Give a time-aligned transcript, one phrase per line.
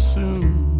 [0.00, 0.70] soon.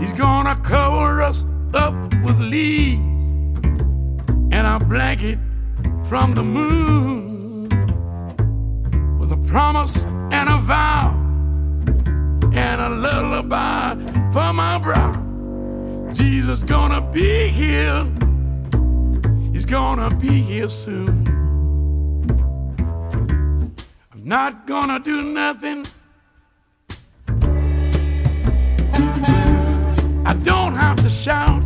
[0.00, 1.44] He's gonna cover us
[1.74, 1.94] up
[2.24, 3.02] with leaves
[4.52, 5.38] and a blanket
[6.08, 7.68] from the moon
[9.18, 11.10] with a promise and a vow
[12.52, 13.94] and a lullaby
[14.32, 15.12] for my brow.
[16.12, 18.06] Jesus gonna be here.
[19.52, 21.26] He's gonna be here soon.
[24.12, 25.84] I'm not gonna do nothing.
[30.28, 31.64] I don't have to shout.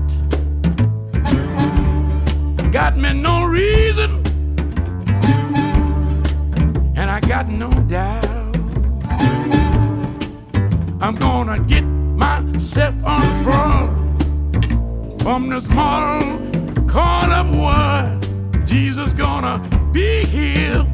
[2.71, 4.23] Got me no reason,
[6.95, 8.57] and I got no doubt.
[11.03, 16.39] I'm gonna get myself on the front from this model
[16.87, 18.29] call up world.
[18.65, 19.59] Jesus gonna
[19.91, 20.87] be here,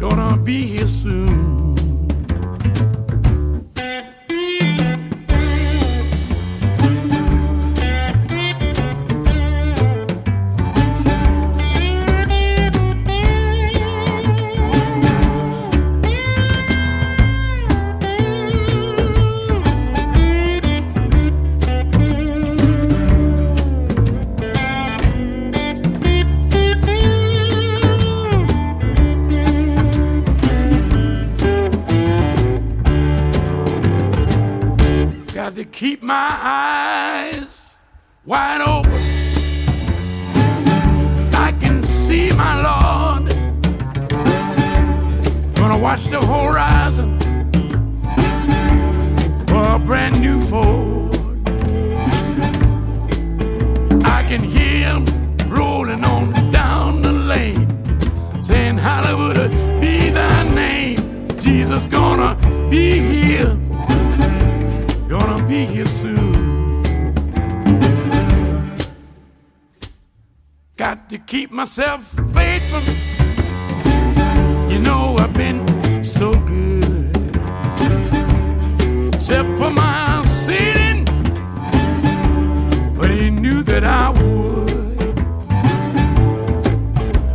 [0.00, 1.67] gonna be here soon.
[35.78, 37.76] Keep my eyes
[38.24, 39.00] wide open.
[41.34, 43.28] I can see my Lord.
[45.54, 47.16] Gonna watch the horizon
[49.46, 51.16] for a brand new Ford.
[54.04, 55.04] I can hear him
[55.48, 57.68] rolling on down the lane,
[58.42, 61.28] saying, Hollywood, be thy name.
[61.38, 62.34] Jesus gonna
[62.68, 63.56] be here
[65.48, 66.82] be here soon.
[70.76, 72.82] Got to keep myself faithful.
[74.70, 75.64] You know I've been
[76.04, 77.36] so good.
[79.14, 81.06] Except for my sinning,
[82.94, 84.98] but he knew that I would.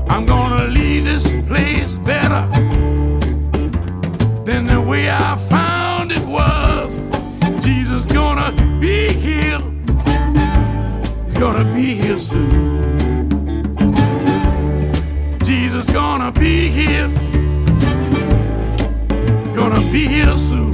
[0.08, 2.48] I'm gonna leave this place better
[4.46, 5.36] than the way I
[11.64, 13.30] gonna be here soon.
[15.44, 17.08] Jesus gonna be here.
[19.56, 20.73] Gonna be here soon.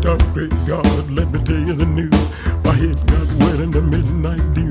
[0.00, 2.12] Stop, great God, let me tell you the news.
[2.62, 4.68] My head got wet in the midnight dew.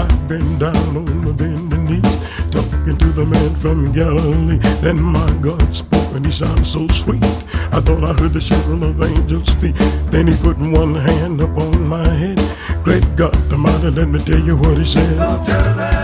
[0.00, 4.56] I've been down on my bending knees, talking to the man from Galilee.
[4.80, 7.22] Then my God spoke, and he sounded so sweet.
[7.70, 9.76] I thought I heard the shuffle of angels' feet.
[10.10, 12.40] Then he put one hand upon my head.
[12.82, 16.01] Great God, the mighty, let me tell you what he said.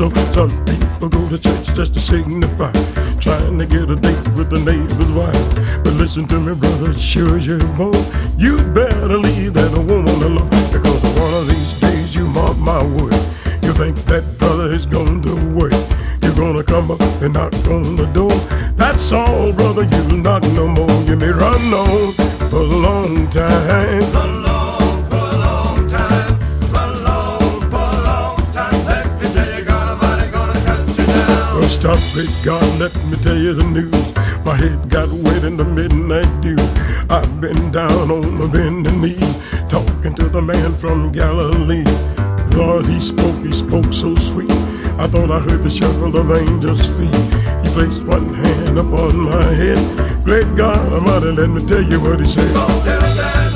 [0.00, 0.32] You sow.
[0.32, 2.72] Some people go to church just to signify,
[3.20, 5.84] trying to get a date with the neighbor's wife.
[5.84, 8.04] But listen to me, brother, sure you're born,
[8.38, 13.14] you better leave that woman alone, because one of these days you mark my word.
[13.62, 15.74] You think that brother is going to work.
[16.22, 18.34] You're gonna come up and knock on the door.
[18.76, 19.84] That's all, brother.
[19.84, 20.90] You knock no more.
[21.02, 22.12] You may run on
[22.50, 24.49] for a long time.
[31.80, 32.78] Stop it, God.
[32.78, 34.14] Let me tell you the news.
[34.44, 36.56] My head got wet in the midnight dew.
[37.08, 39.18] I've been down on my bending knee,
[39.68, 41.84] talking to the man from Galilee.
[42.54, 44.50] Lord, he spoke, he spoke so sweet.
[45.00, 47.14] I thought I heard the shuffle of angels' feet.
[47.64, 49.80] He placed one hand upon my head.
[50.24, 53.49] Great God Almighty, let me tell you what he said.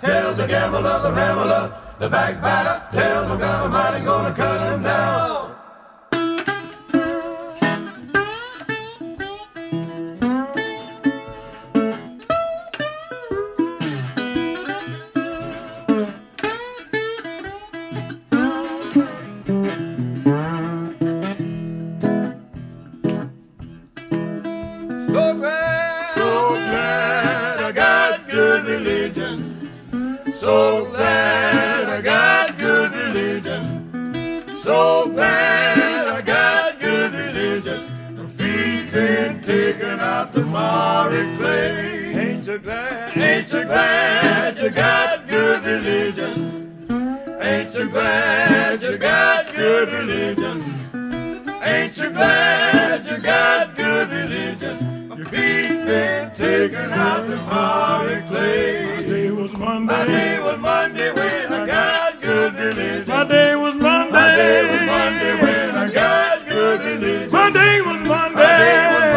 [0.00, 2.82] Tell the gambler, the rambler, the backbiter.
[2.92, 4.97] Tell the God Almighty gonna cut him down.
[43.68, 46.32] Glad you got good religion?
[47.40, 50.56] Ain't you glad you got good religion?
[51.62, 55.12] Ain't you glad you got good religion?
[55.16, 58.96] Your feet been taken out the miry clay.
[58.96, 59.92] My Day was Monday.
[59.92, 63.08] My day was Monday when I got good religion.
[63.08, 64.12] My day was Monday.
[64.12, 67.30] My day was Monday when I got good religion.
[67.30, 68.34] My day was Monday.
[68.34, 69.07] My day was Monday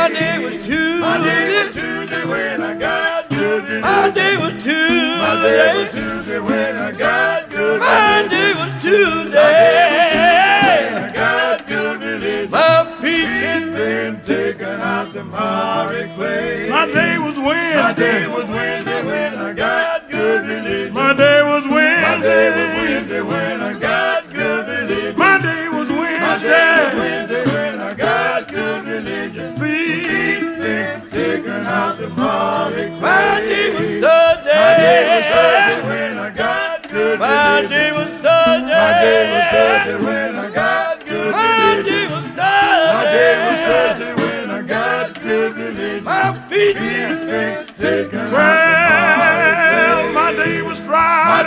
[0.00, 0.98] My day was Tuesday.
[0.98, 3.80] My day was Tuesday when I got good religion.
[3.82, 5.18] My day was Tuesday.
[5.18, 8.30] My day was Tuesday when I got good My religion.
[8.30, 9.52] day was My day was Tuesday
[10.88, 12.50] when I got good religion.
[12.50, 13.28] My feet.
[13.28, 16.70] Feet been taken out the miry clay.
[16.70, 20.94] My day was My day was Wednesday when I got good religion.
[20.94, 23.20] My day was My day was Wednesday.
[23.20, 25.18] Wednesday when I got good religion.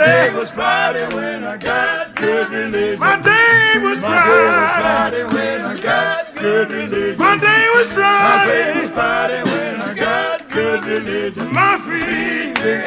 [0.04, 0.30] Friday.
[0.30, 3.00] day was Friday when I got good religion.
[3.00, 5.24] My day was My day was Friday.
[5.24, 7.18] Friday when I got good religion.
[7.18, 8.80] My day was My day Friday.
[8.82, 11.52] was Friday when I got good religion.
[11.52, 12.54] My feet.
[12.54, 12.84] Taken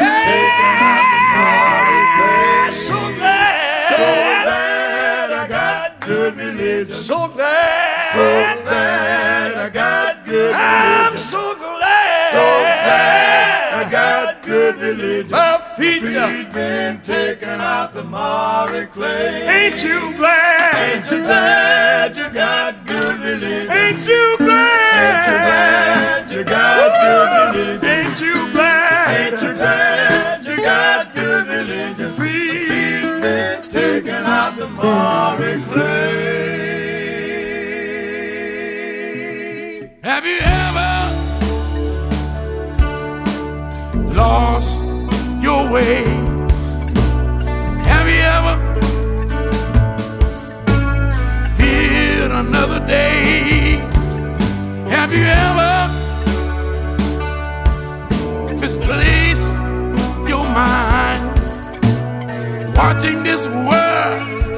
[0.89, 2.87] out the party place.
[2.87, 6.93] So So glad, glad I got good religion.
[6.93, 10.55] So so glad, So glad I got good religion.
[10.55, 12.43] I'm so glad, So
[12.85, 15.56] glad I got good religion.
[15.77, 19.45] Feet, Feet been taken out the miry clay.
[19.47, 20.75] Ain't you glad?
[20.75, 23.71] Ain't you glad you got good religion?
[23.71, 24.97] Ain't you glad?
[24.97, 26.31] Ain't you glad?
[26.31, 27.85] you got good religion?
[27.85, 29.33] Ain't you glad?
[29.33, 32.11] Ain't you glad you got good religion?
[32.13, 33.21] Feet.
[33.21, 36.47] Been taken out the miry clay.
[40.01, 41.13] Have you ever
[44.15, 44.86] lost
[45.67, 46.03] your way?
[47.83, 48.55] Have you ever
[51.57, 53.79] feared another day?
[54.89, 55.89] Have you ever
[58.59, 59.53] misplaced
[60.27, 61.23] your mind
[62.75, 64.56] watching this world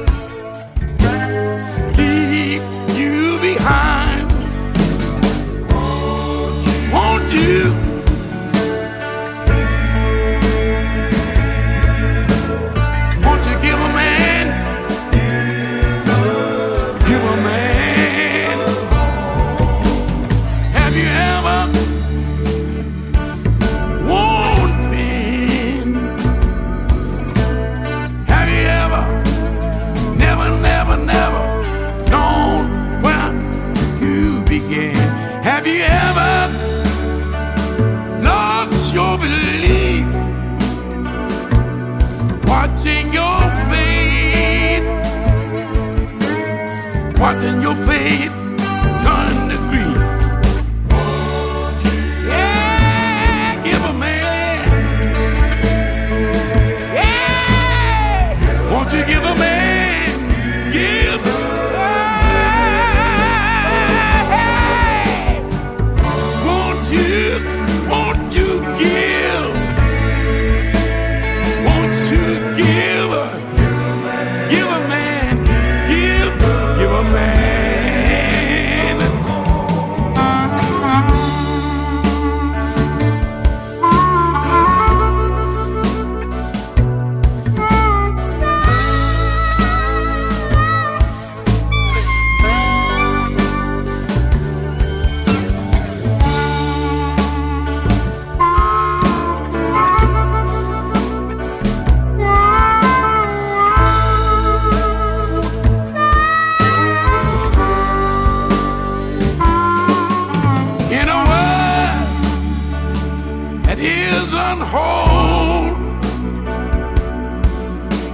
[114.22, 115.70] is unwhole.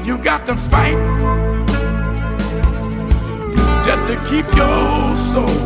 [0.07, 0.99] You got to fight
[3.85, 5.59] just to keep your soul.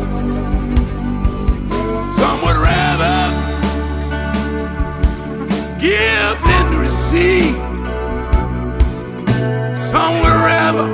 [2.19, 3.19] Some would rather
[5.79, 7.55] give than receive.
[9.91, 10.87] Some would rather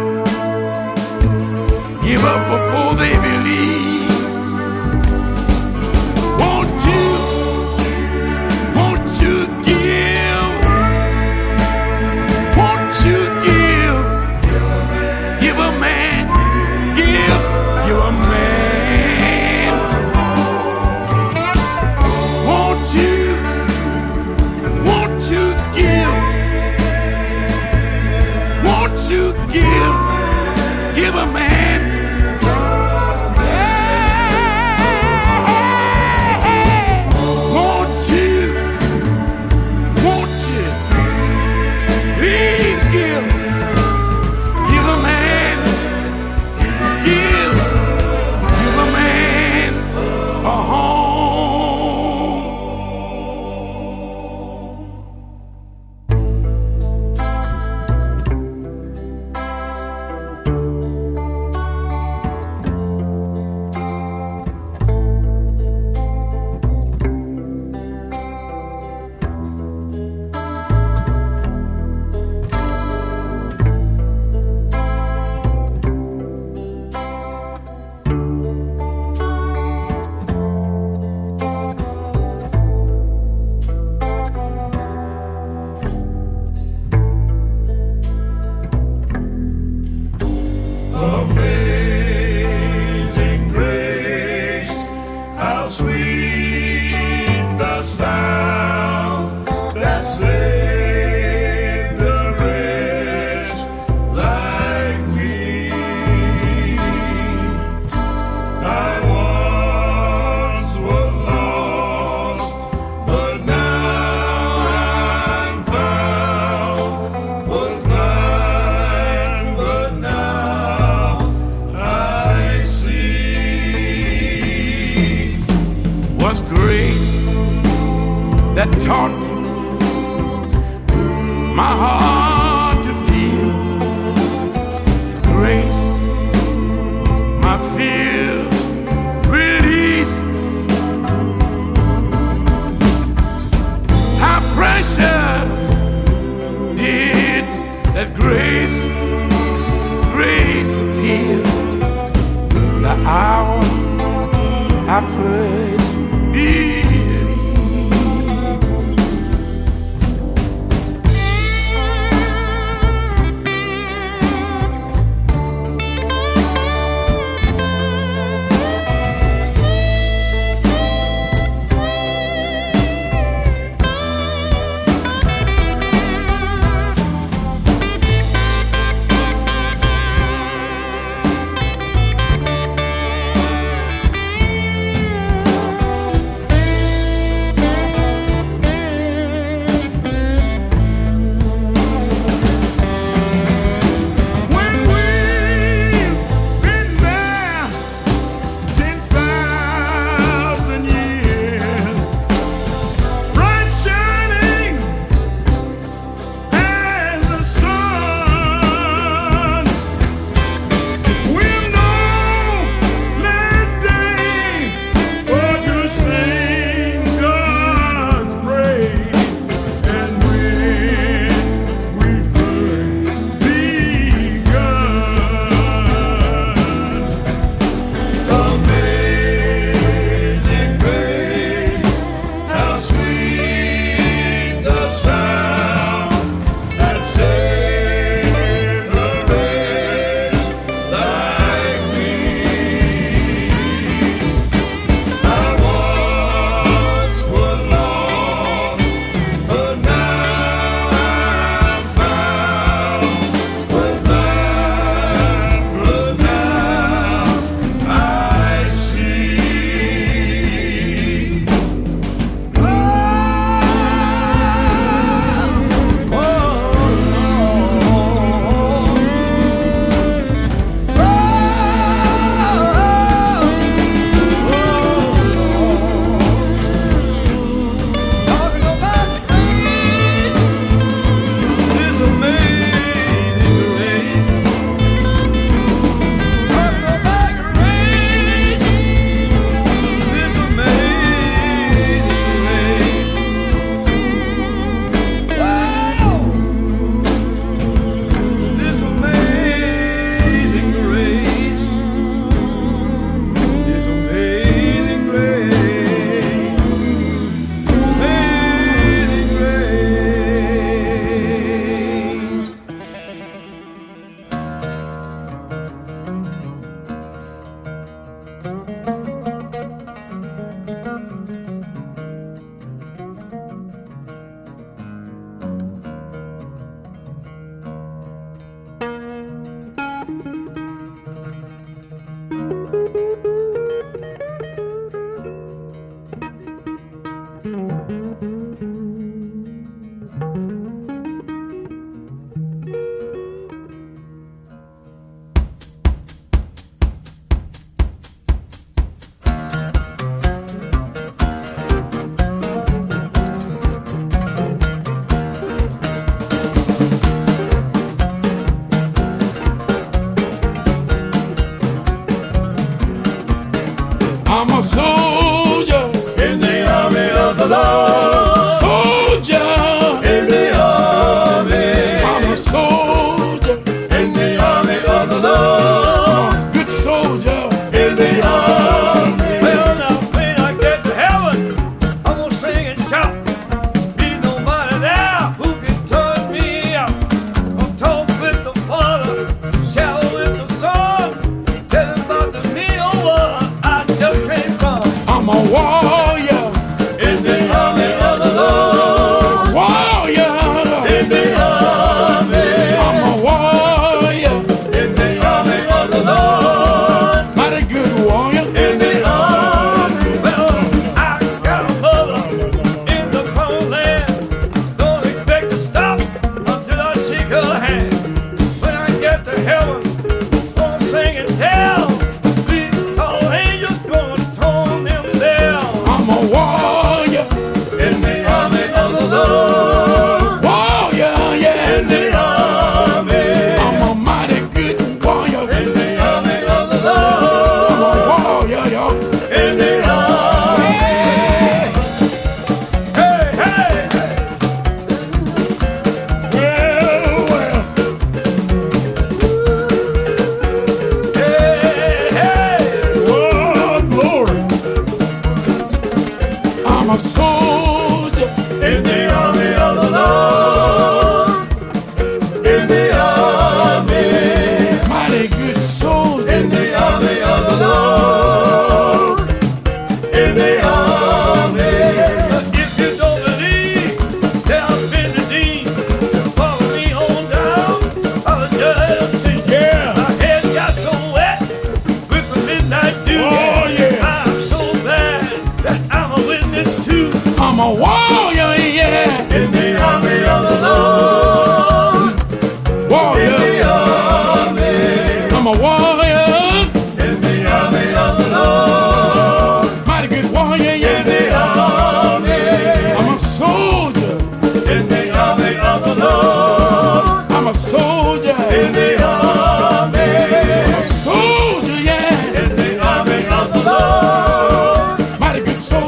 [2.05, 3.96] give up before they believe.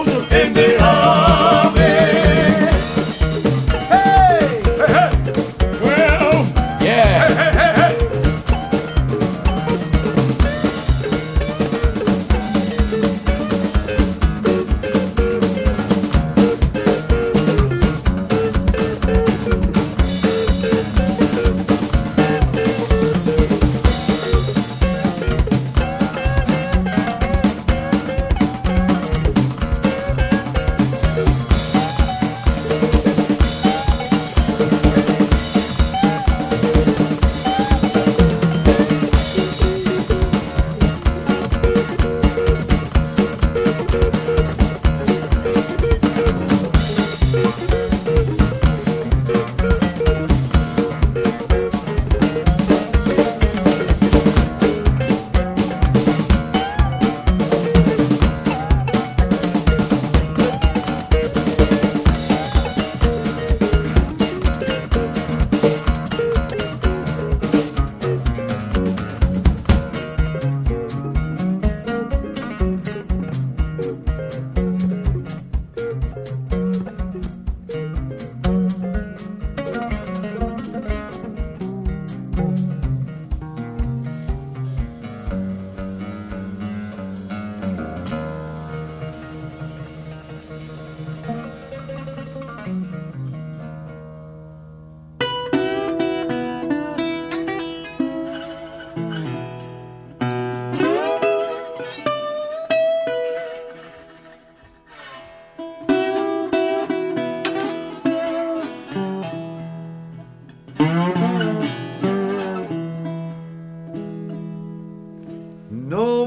[0.09, 0.68] Good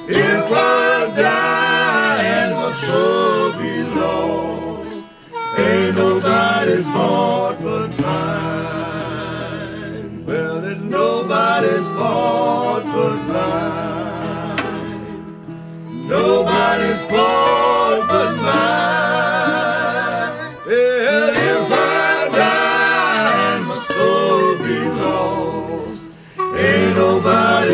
[0.08, 5.04] If I die and my soul be lost,
[5.58, 9.44] ain't nobody's fault but mine.
[10.24, 14.58] Well, it's nobody's fault but mine.
[16.06, 17.61] Nobody's fault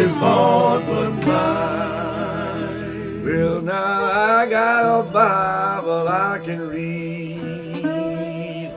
[0.09, 3.25] nobody's fault but mine.
[3.25, 8.71] Well, now I got a Bible I can read.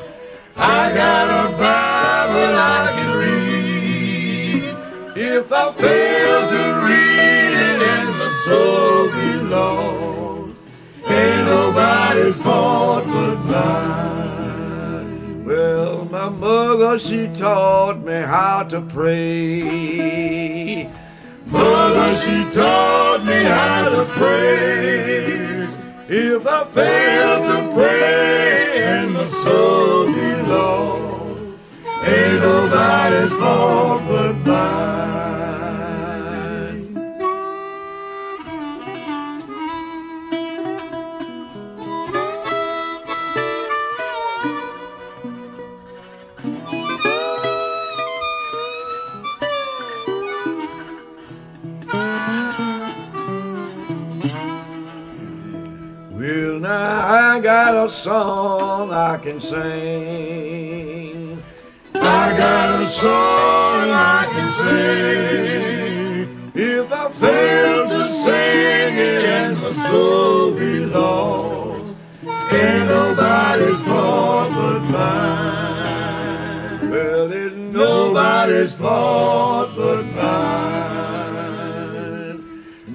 [0.58, 4.76] I got a Bible I can read.
[5.15, 10.60] If I fail to read it and my soul be lost,
[11.08, 15.46] ain't nobody's fault but mine.
[15.46, 20.89] Well, my mother, she taught me how to pray.
[21.51, 25.67] Mother, she taught me how to pray.
[26.07, 31.41] If I fail to pray and my soul be lost,
[32.05, 35.00] ain't nobody's fault but mine.
[57.32, 59.62] I got a song I can sing.
[61.96, 66.28] I got a song I can sing.
[66.54, 71.96] If I fail to sing it and my soul be lost,
[72.52, 76.89] ain't nobody's fault but mine.
[76.91, 80.36] Well, it's nobody's fault but mine.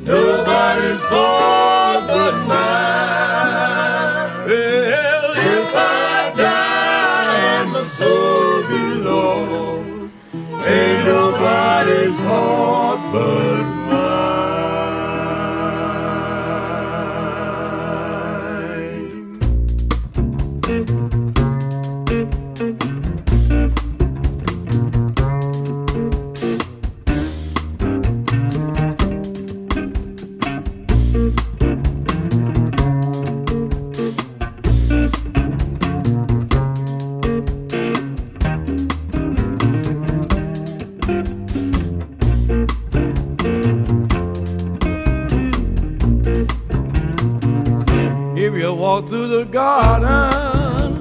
[0.04, 3.05] Nobody's fault but mine.
[10.76, 13.75] Ain't nobody's fault but
[49.08, 50.94] through the garden,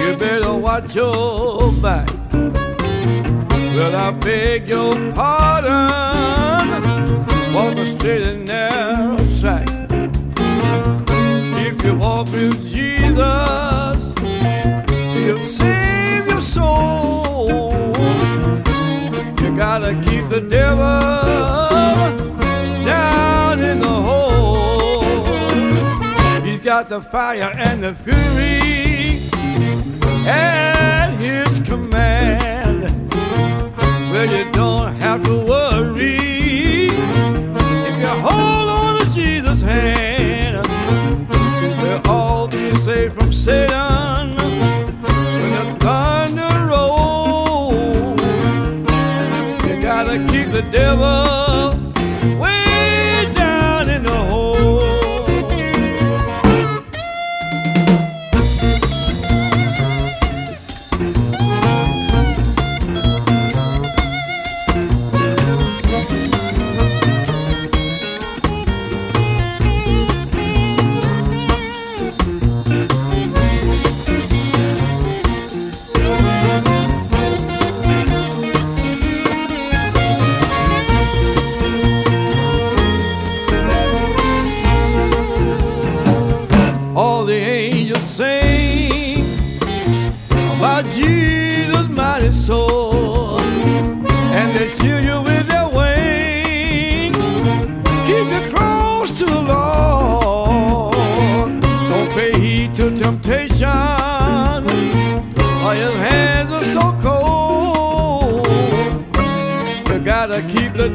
[0.00, 2.08] you better watch your back.
[2.32, 6.94] Well, I beg your pardon
[7.52, 9.68] for the straight and narrow track.
[11.58, 13.98] If you walk with Jesus,
[15.14, 17.82] He'll save your soul.
[19.42, 21.73] You gotta keep the devil.
[26.74, 29.30] out the fire and the fury
[30.26, 32.82] at his command.
[34.10, 36.88] Well, you don't have to worry
[37.88, 40.66] if you hold on to Jesus' hand.
[41.80, 44.34] We'll all be saved from Satan
[45.42, 48.20] when the thunder rolls.
[49.64, 51.23] You gotta keep the devil.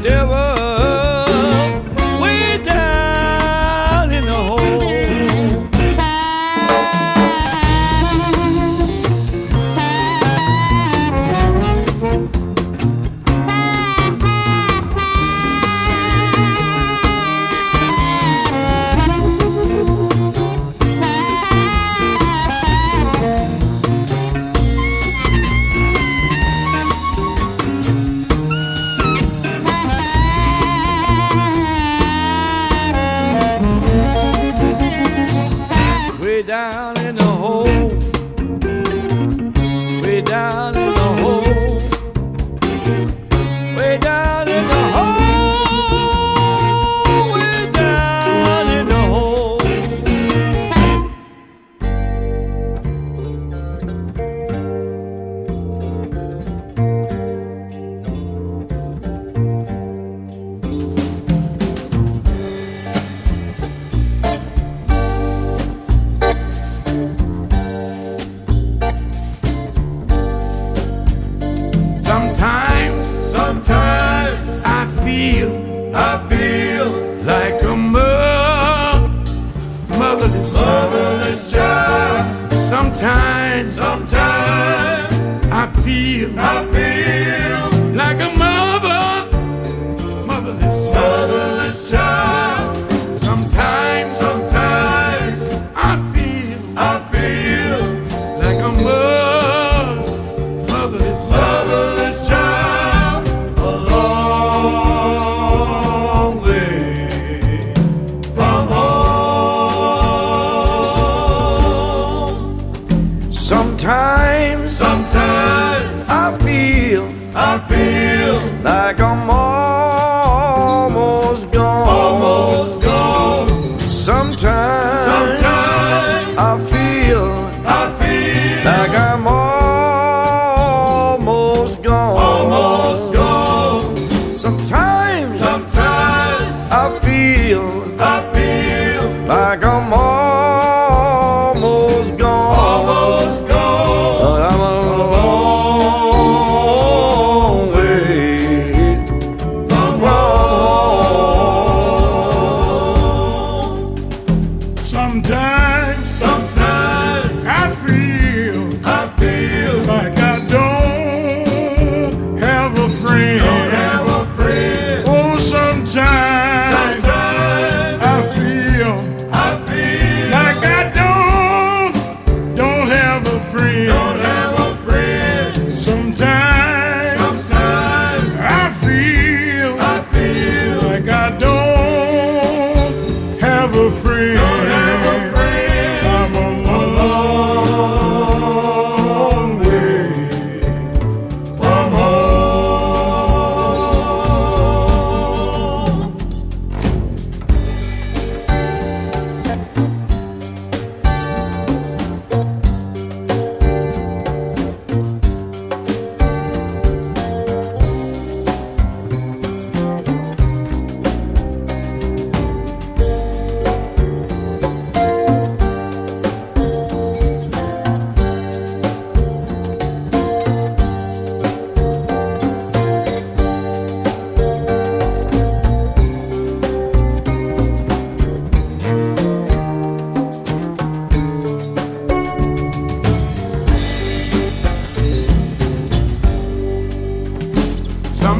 [0.01, 0.58] devil.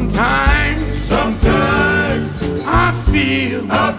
[0.00, 3.70] Sometimes, sometimes I feel.
[3.70, 3.89] I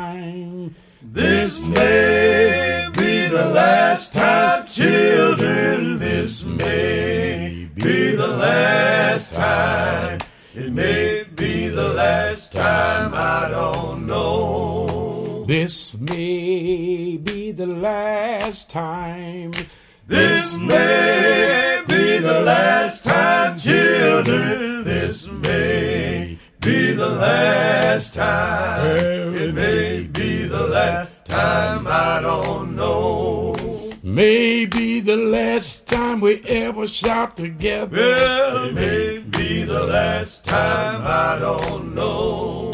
[0.00, 0.74] time.
[1.02, 5.98] This may be the last time, children.
[5.98, 10.18] This may be the last time.
[10.54, 15.44] It may be the last time, I don't know.
[15.46, 19.52] This may be the last time.
[20.06, 24.69] This may be the last time, children.
[27.00, 29.34] This may be the last time.
[29.34, 33.54] It may be the last time, I don't know.
[34.02, 37.96] Maybe the last time we ever shout together.
[37.96, 42.70] Well, it may be the last time, I don't know.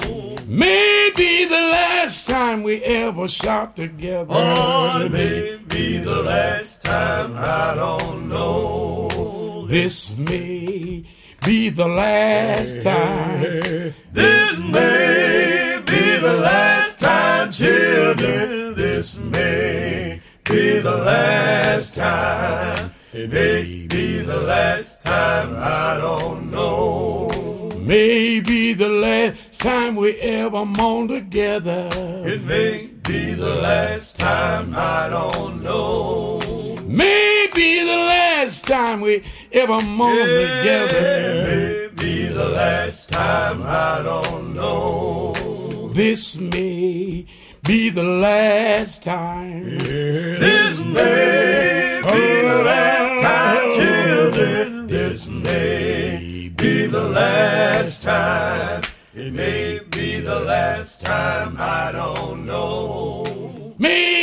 [0.49, 4.27] Maybe the last time we ever shout together.
[4.29, 9.67] Oh, it may be the last time, I don't know.
[9.69, 10.76] This may
[11.45, 13.95] be the last time.
[14.13, 18.75] This may be the last time, children.
[18.75, 22.93] This may be the last time.
[23.13, 27.29] It may be the last time, I don't know.
[27.79, 31.89] Maybe the last time we ever mourn together.
[31.93, 36.41] It may be the last time, I don't know.
[37.57, 41.01] Maybe the last time we ever mourn It together.
[41.47, 45.33] may be the last time, I don't know.
[45.95, 47.25] This may
[47.65, 49.63] be the last time.
[49.65, 54.87] This may be the last time, children.
[54.87, 58.83] This may be the last time.
[59.15, 63.25] It may be the last time, I don't know.
[63.79, 64.16] Last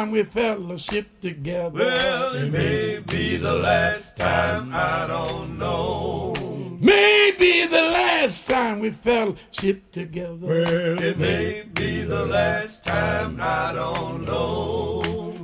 [0.00, 1.78] time we fellowship together.
[1.78, 6.32] Well, it may be the last time, I don't know.
[6.80, 10.38] Maybe the last time we fellowship together.
[10.40, 15.02] Well, It may be the last time, I don't know.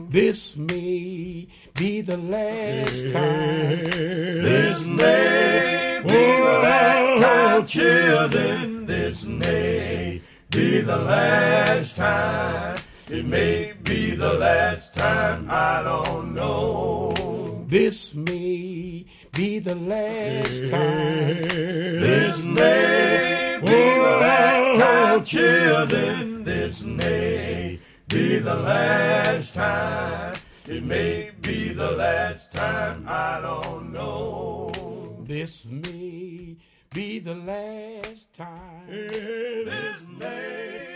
[0.09, 3.85] This may be the last time.
[4.49, 6.15] This may be
[6.49, 8.87] the last oh, time, children.
[8.87, 12.79] This may be the last time.
[13.09, 17.65] It may be the last time, I don't know.
[17.67, 21.49] This may be the last time.
[22.09, 24.19] This may be the oh.
[24.21, 26.45] last time, children.
[26.45, 27.79] This may
[28.09, 30.35] be the last time.
[30.67, 34.73] It may be the last time, I don't know.
[35.27, 36.57] This may
[36.93, 38.87] be the last time.
[38.89, 40.96] This may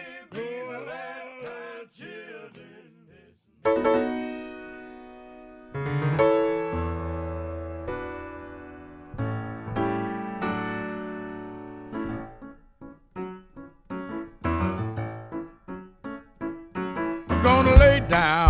[18.10, 18.49] down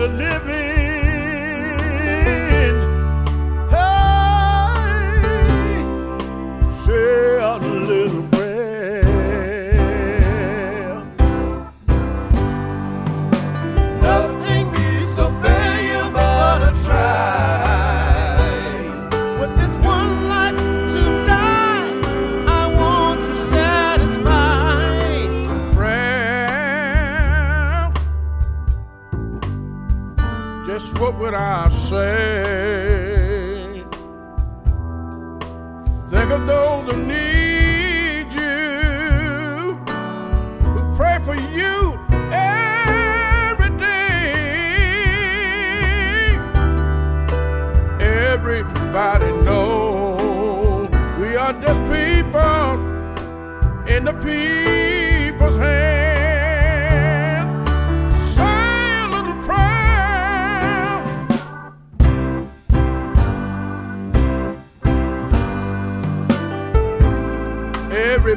[0.00, 0.39] the living.
[36.10, 39.78] Think of those who need you,
[40.72, 41.96] who pray for you
[42.32, 44.34] every day.
[48.00, 50.88] Everybody knows
[51.20, 52.74] we are just people
[53.86, 54.79] in the peace.